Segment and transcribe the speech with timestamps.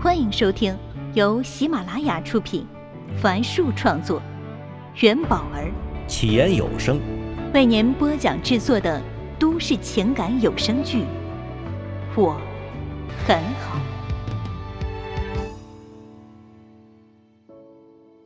[0.00, 0.78] 欢迎收听
[1.14, 2.64] 由喜马拉雅出品，
[3.20, 4.22] 凡树创作，
[5.00, 5.72] 元宝儿
[6.06, 7.00] 起言有声
[7.52, 9.02] 为您播讲制作的
[9.40, 10.98] 都市情感有声剧
[12.16, 12.40] 《我
[13.26, 13.80] 很好》，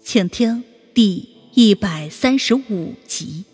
[0.00, 0.64] 请听
[0.94, 3.44] 第一百三十五集。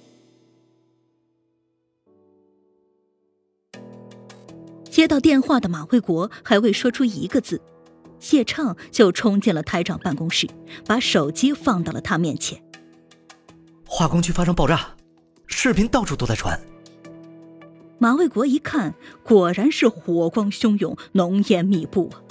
[4.85, 7.61] 接到电话的马卫国还未说出一个字。
[8.25, 10.49] 谢畅就冲进了台长办公室，
[10.87, 12.63] 把手机放到了他面前。
[13.85, 14.97] 化工区发生爆炸，
[15.47, 16.59] 视频到处都在传。
[17.99, 22.23] 马卫国一看，果然是火光汹涌，浓烟密布啊！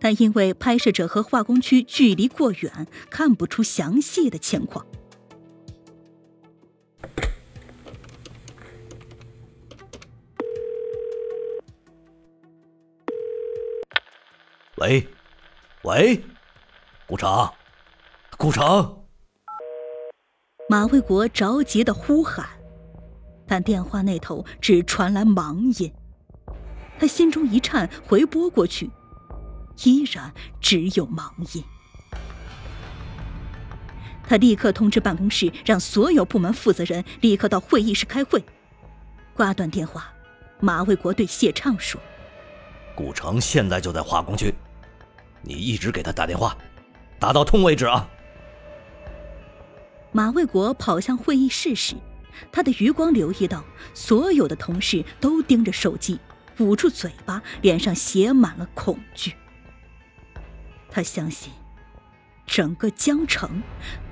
[0.00, 4.84] 但因为拍摄者和化工区距离过远，看不出详细的情况。
[14.76, 15.08] 喂，
[15.84, 16.22] 喂，
[17.06, 17.50] 顾城，
[18.36, 19.04] 顾城！
[20.68, 22.46] 马卫国着急的呼喊，
[23.48, 25.90] 但电话那头只传来忙音。
[26.98, 28.90] 他心中一颤，回拨过去，
[29.84, 31.64] 依然只有忙音。
[34.28, 38.44] 他立刻通知办公室，让所有部门负责人立刻到会议室开会。
[39.34, 40.12] 挂断电话，
[40.60, 41.98] 马卫国对谢畅说
[42.94, 44.52] ：“古城现在就在化工区。”
[45.46, 46.58] 你一直给他打电话，
[47.20, 48.10] 打到通为止啊！
[50.10, 51.94] 马卫国跑向会议室时，
[52.50, 56.18] 他的余光留意到所有的同事都盯着手机，
[56.58, 59.34] 捂住嘴巴，脸上写满了恐惧。
[60.90, 61.52] 他相信，
[62.44, 63.62] 整个江城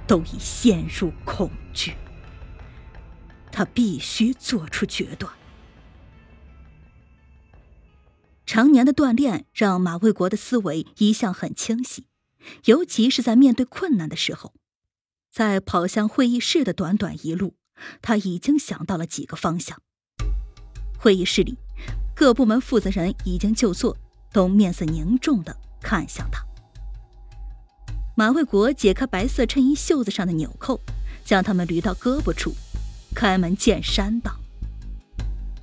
[0.06, 1.94] 都已陷入恐惧。
[3.50, 5.32] 他必须做出决断。
[8.54, 12.06] 常年的锻炼让马卫国的思维一向很清晰，
[12.66, 14.52] 尤其是在面对困难的时候。
[15.32, 17.56] 在跑向会议室的短短一路，
[18.00, 19.82] 他已经想到了几个方向。
[20.96, 21.58] 会议室里，
[22.14, 23.96] 各部门负责人已经就座，
[24.32, 26.40] 都面色凝重的看向他。
[28.16, 30.78] 马卫国解开白色衬衣袖子上的纽扣，
[31.24, 32.54] 将它们捋到胳膊处，
[33.16, 34.32] 开门见山道。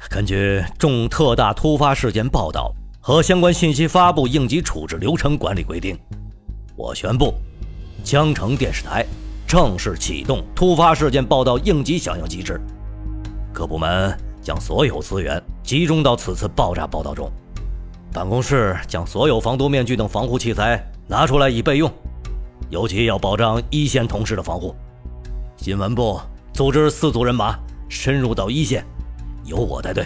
[0.10, 5.98] 根据重特大突发事件报道和相关信息发布应急处置流程管理规定，
[6.76, 7.34] 我宣布，
[8.04, 9.04] 江城电视台
[9.48, 12.62] 正式启动突发事件报道应急响应机制。
[13.52, 17.28] 各部门将所有资源集中到此次爆炸报道中，
[18.14, 21.92] 办公室将所有防毒面具等防护器材拿出来以备用，
[22.70, 24.76] 尤其要保障一线同事的防护。
[25.58, 26.22] 新闻部
[26.54, 27.58] 组织四组人马
[27.90, 28.86] 深入到一线。
[29.44, 30.06] 由我带队，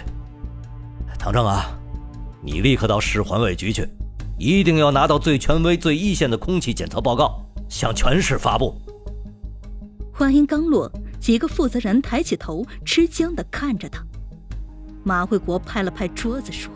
[1.18, 1.75] 唐正啊，
[2.46, 3.84] 你立刻到市环卫局去，
[4.38, 8.80] 一定要拿到最权威、最一线的空气检测报告，向全市发布。
[10.12, 14.00] 话音刚落，几个负责人抬起头，吃惊的看着他。
[15.02, 16.72] 马卫国拍了拍桌子说：“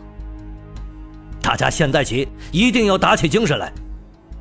[1.41, 3.71] 大家现在起一定要打起精神来，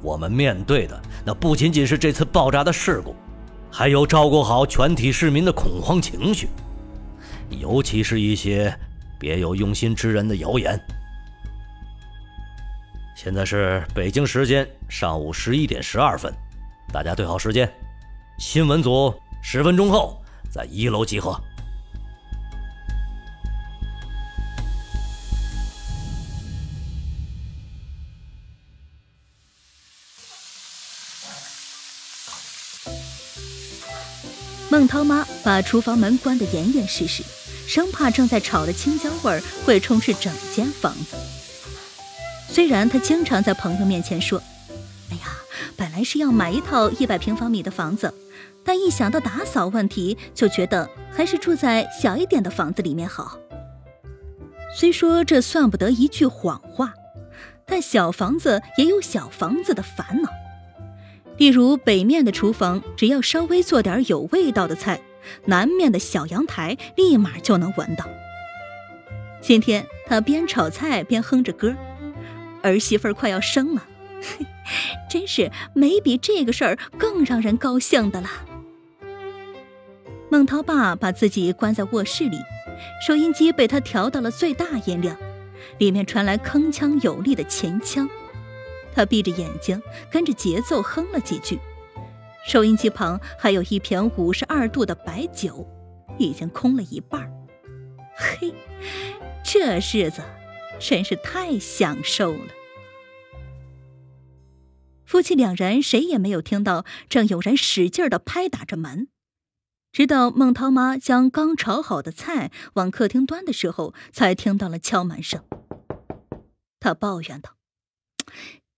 [0.03, 3.15] 我们面对的那不仅仅是这次爆炸的事故，
[3.71, 6.49] 还有照顾好全体市民的恐慌情绪。”
[7.61, 8.77] 尤其是一些
[9.17, 10.77] 别有用心之人的谣言。
[13.23, 16.33] 现在是北京时间上午十一点十二分，
[16.91, 17.71] 大家对好时间，
[18.39, 20.19] 新闻组十分钟后
[20.51, 21.39] 在一楼集合。
[34.71, 37.23] 孟涛妈把厨房门关得严严实实。
[37.69, 41.40] 生怕正在炒的青椒味儿会充斥整间房子。
[42.53, 44.43] 虽然他经常在朋友面前说
[45.13, 45.23] ：“哎呀，
[45.77, 48.13] 本来是要买一套一百平方米的房子，
[48.65, 53.39] 但一想到打扫问题，就觉得还是住在小一点的房子里面好。”
[54.77, 56.93] 虽说这算不得一句谎话，
[57.67, 60.29] 但小房子也有小房子的烦恼。
[61.37, 65.01] 例如北面的厨房，只要稍微做点有味道的菜。
[65.45, 68.07] 南面的小阳台立马就能闻到。
[69.41, 71.75] 今天他边炒菜边哼着歌，
[72.63, 73.87] 儿媳妇快要生了，
[75.09, 78.29] 真是没比这个事儿更让人高兴的了。
[80.31, 82.39] 孟涛爸把自己关在卧室里，
[83.05, 85.17] 收音机被他调到了最大音量，
[85.79, 88.09] 里面传来铿锵有力的前腔，
[88.95, 91.59] 他闭着眼睛跟着节奏哼了几句。
[92.47, 95.67] 收音机旁还有一瓶五十二度的白酒，
[96.17, 97.31] 已经空了一半儿
[98.17, 98.55] 嘿，
[99.45, 100.23] 这日子
[100.81, 102.55] 真是太享受了。
[105.05, 109.09] 夫妻两人谁也没有听到，正有人使劲的拍打着门。
[109.93, 115.45] 直到孟涛妈将刚炒好的菜往客厅端的时候，才听到了敲门声。
[116.79, 117.57] 她抱怨道：“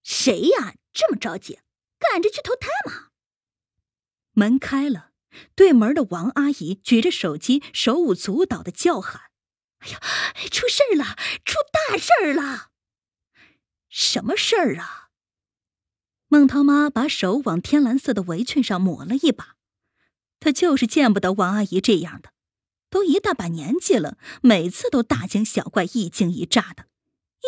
[0.03, 0.75] 谁呀？
[0.93, 1.59] 这么着急，
[1.99, 3.09] 赶着去投胎吗？”
[4.33, 5.11] 门开了，
[5.55, 9.21] 对门的王阿姨举着手机，手舞足蹈的叫喊
[9.83, 10.01] ：“哎呀，
[10.51, 11.17] 出事儿了！
[11.45, 12.71] 出大事儿了！
[13.89, 15.11] 什么事儿啊？”
[16.29, 19.57] 孟涛妈把手往天蓝色的围裙上抹了一把。
[20.41, 22.33] 她就是见不得王阿姨这样的，
[22.91, 26.87] 都一大把年纪了，每次都大惊小怪、一惊一乍的，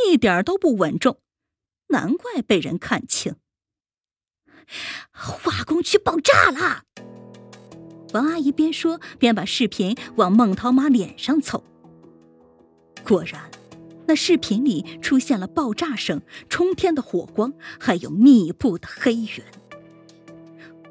[0.06, 1.20] 一点都不稳重，
[1.88, 3.36] 难怪被人看轻。
[5.12, 6.84] 化工区爆炸了！
[8.12, 11.64] 王阿姨边说边把视频往孟涛妈脸上凑。
[13.04, 13.50] 果然，
[14.06, 19.42] 那视频里出现了爆炸声、冲天的火光，还有密布的黑云。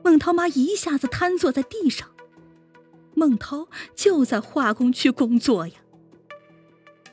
[0.04, 2.10] 孟涛妈一下子瘫坐在地上。
[3.16, 5.76] 孟涛就在化工区工作呀。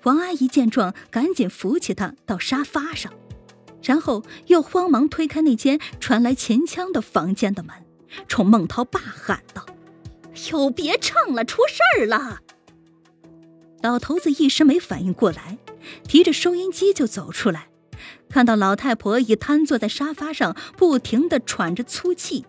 [0.04, 3.12] 王阿姨见状，赶紧扶起他到沙发上，
[3.82, 7.74] 然后又慌忙推开那间传来秦腔的房间的门，
[8.26, 9.66] 冲孟涛爸喊道
[10.50, 12.40] ：“哟，别唱了，出事儿了！”
[13.82, 15.58] 老头子一时没反应过来，
[16.04, 17.68] 提着收音机就走出来，
[18.28, 22.46] 看到老太婆已瘫坐在沙发上，不停的喘着粗气。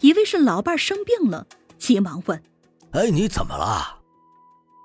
[0.00, 1.46] 以为是老伴儿生病了，
[1.76, 2.42] 急忙问
[2.92, 4.00] ：“哎，你怎么了？”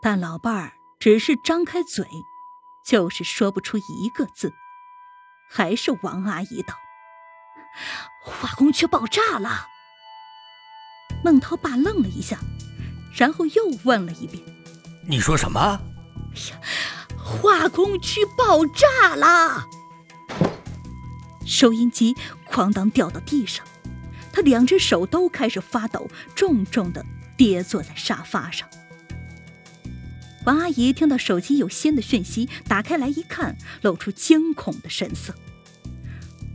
[0.01, 2.05] 但老伴儿只是张开嘴，
[2.85, 4.51] 就是说不出一个字。
[5.49, 6.73] 还是王阿姨道
[8.25, 9.67] ：“化工区爆炸了。”
[11.23, 12.39] 孟涛爸愣了一下，
[13.13, 14.43] 然后又问了一遍
[15.07, 15.79] ：“你说什么
[16.51, 16.61] ？”“呀，
[17.17, 19.67] 化工区爆炸了！”
[21.45, 22.15] 收音机
[22.51, 23.65] 哐当掉到地上。
[24.33, 27.03] 他两只手都开始发抖，重重的
[27.35, 28.69] 跌坐在沙发上。
[30.45, 35.33] 王阿姨听到手机有新的讯息，打开来一看，露出惊恐的神色。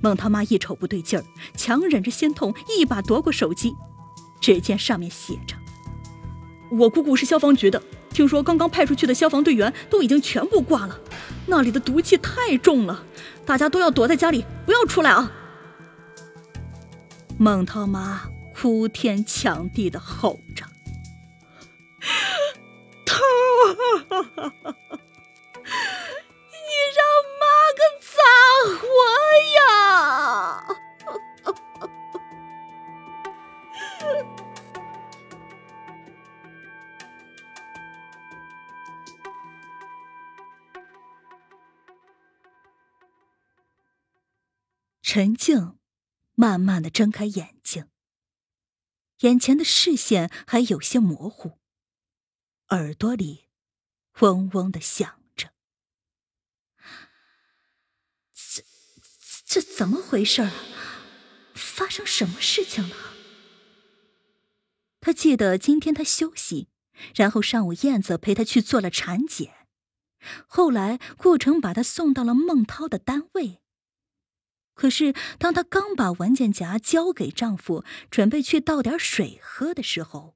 [0.00, 1.24] 孟他妈一瞅不对劲儿，
[1.56, 3.74] 强忍着心痛，一把夺过手机，
[4.40, 5.56] 只见上面写着
[6.70, 10.98] ：“我姑姑是消防局的，听说刚刚派出去的消防队员都已经全部挂了，
[11.46, 13.04] 那里的毒气太重了，
[13.44, 15.32] 大家都要躲在家里，不要出来啊！”
[17.38, 18.22] 孟涛妈
[18.54, 20.64] 哭天抢地的吼着
[23.06, 23.16] ：“涛
[24.10, 24.98] 啊，
[45.14, 45.76] 陈静。
[46.34, 47.86] 慢慢的睁开眼睛，
[49.18, 51.58] 眼前的视线还有些模糊，
[52.68, 53.50] 耳朵里
[54.20, 55.50] 嗡嗡的响着。
[58.32, 58.62] 这
[59.44, 60.50] 这怎么回事啊？
[61.52, 62.96] 发生什么事情了？
[64.98, 66.70] 他记得今天他休息，
[67.14, 69.68] 然后上午燕子陪他去做了产检，
[70.46, 73.61] 后来顾城把他送到了孟涛的单位。
[74.82, 80.34] 可是，当她刚把文件夹交给丈夫，准备去倒点水喝的时候，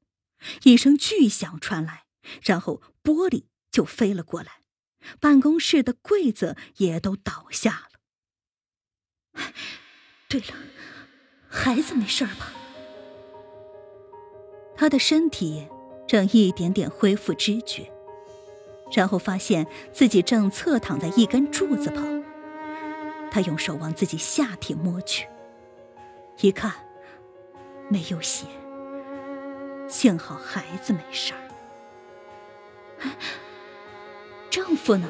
[0.63, 2.05] 一声巨响传来，
[2.45, 4.61] 然后玻璃就飞了过来，
[5.19, 7.89] 办公室的柜子也都倒下
[9.35, 9.43] 了。
[10.29, 10.55] 对了，
[11.49, 12.53] 孩子没事吧？
[14.77, 15.67] 他的身体
[16.07, 17.91] 正一点点恢复知觉，
[18.93, 22.23] 然后发现自己正侧躺在一根柱子旁。
[23.31, 25.27] 他用手往自己下体摸去，
[26.41, 26.73] 一看
[27.89, 28.47] 没有血，
[29.89, 31.41] 幸好孩子没事儿。
[34.51, 35.07] 丈夫呢？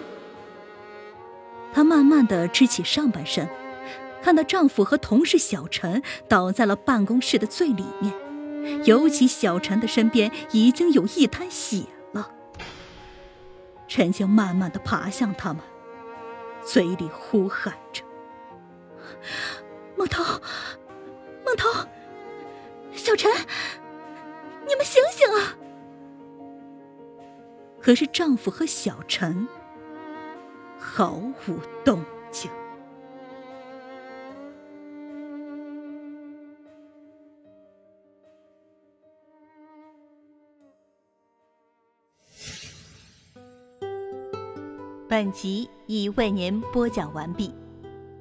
[1.73, 3.49] 她慢慢的支起上半身，
[4.23, 8.15] 看到丈夫和同事小陈倒在了办公室的最里面，
[8.85, 12.33] 尤其小陈的身边已经有一滩血了。
[13.87, 15.63] 陈静慢慢的爬向他们，
[16.65, 18.03] 嘴里呼喊着。
[19.97, 20.41] 孟涛，
[21.45, 21.89] 孟涛，
[22.93, 23.31] 小陈，
[24.67, 25.57] 你们醒醒啊！
[27.81, 29.47] 可是丈夫和小陈
[30.79, 32.51] 毫无动静。
[45.09, 47.55] 本集已为您播讲完毕。